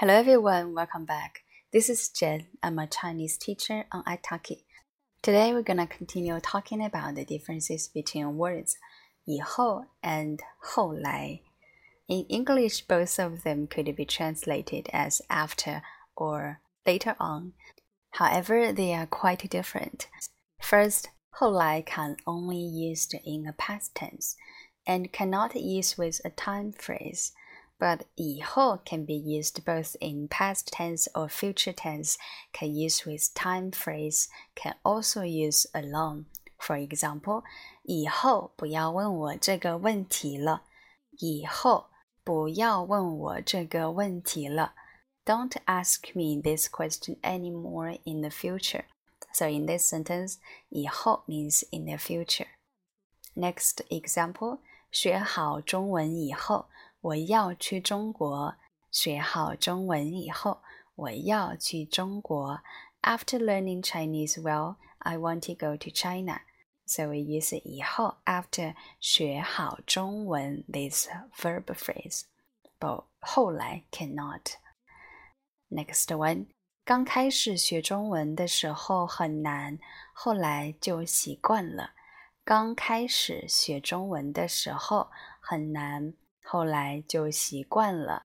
[0.00, 1.40] Hello everyone, welcome back.
[1.72, 2.46] This is Jen.
[2.62, 4.64] I'm a Chinese teacher on iTalki.
[5.22, 8.76] Today we're gonna continue talking about the differences between words
[9.24, 11.40] 以后 and 后来.
[12.08, 15.82] In English, both of them could be translated as after
[16.14, 17.54] or later on.
[18.10, 20.06] However, they are quite different.
[20.60, 24.36] First, 后来 can only used in a past tense
[24.86, 27.32] and cannot use with a time phrase
[27.80, 32.16] but 以后 can be used both in past tense or future tense,
[32.52, 36.24] can use with time phrase, can also use alone.
[36.58, 37.44] For example,
[37.82, 40.62] 以后不要问我这个问题了。
[41.18, 41.86] 以后
[42.24, 44.74] 不要问我这个问题了。
[45.26, 48.84] Don't ask me this question anymore in the future.
[49.34, 50.36] So in this sentence,
[50.70, 52.46] 以后 means in the future.
[53.34, 56.66] Next example, 学好中文以后。
[57.00, 58.56] 我要去中国。
[58.90, 60.62] 学好中文以后，
[60.94, 62.60] 我要去中国。
[63.02, 66.40] After learning Chinese well, I want to go to China.
[66.86, 72.22] So we use 以后 after 学好中文 this verb phrase,
[72.78, 74.54] but 后来 cannot.
[75.68, 76.46] Next one.
[76.84, 79.78] 刚开始学中文的时候很难，
[80.14, 81.90] 后来就习惯了。
[82.44, 86.14] 刚开始学中文的时候很难。
[86.42, 88.22] 后来就习惯了。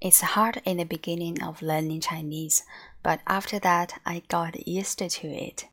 [0.00, 2.62] It's hard in the beginning of learning Chinese,
[3.02, 5.64] but after that I got used to it.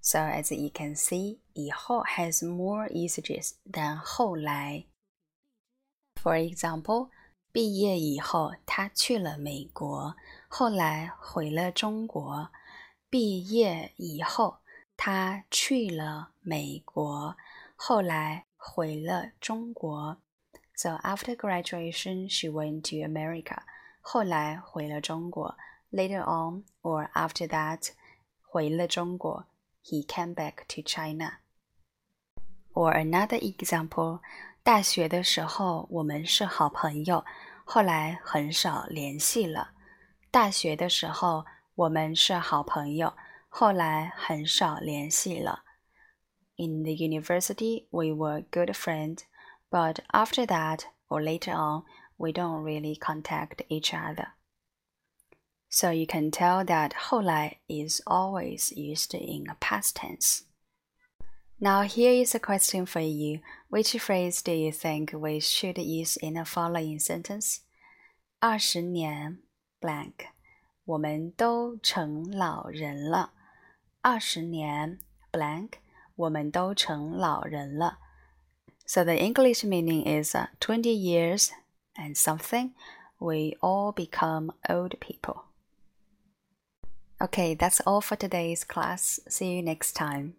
[0.00, 4.86] So as you can see, 以后 has more usages than 后来。
[6.20, 7.10] For example,
[7.52, 10.16] 毕业以后他去了美国，
[10.48, 12.50] 后来回了中国。
[13.10, 14.60] 毕业以后
[14.96, 17.36] 他去了美国，
[17.76, 20.16] 后来回了中国。
[20.76, 23.62] so after graduation, she went to America.
[24.00, 25.56] 后来回了中国.
[25.90, 27.90] Later on, or after that,
[28.42, 29.46] 回了中国.
[29.84, 31.38] He came back to China.
[32.72, 34.20] Or another example,
[34.62, 37.24] 大学的时候我们是好朋友，
[37.64, 39.72] 后来很少联系了。
[40.30, 43.14] 大学的时候我们是好朋友，
[43.48, 45.64] 后来很少联系了。
[46.56, 49.20] In the university, we were good friends
[49.70, 51.84] but after that or later on,
[52.18, 54.28] we don't really contact each other.
[55.68, 60.42] So you can tell that 后来 is always used in a past tense.
[61.58, 63.40] Now here is a question for you.
[63.70, 67.60] Which phrase do you think we should use in the following sentence?
[68.40, 69.38] 二十年
[69.80, 70.26] blank，
[70.84, 73.32] 我们都成老人了。
[74.02, 74.98] 二十年
[75.30, 75.74] blank，
[76.16, 77.98] 我们都成老人了。
[78.87, 81.51] So the English meaning is uh, 20 years
[81.97, 82.71] and something,
[83.19, 85.43] we all become old people.
[87.19, 89.19] Okay, that's all for today's class.
[89.27, 90.35] See you next time.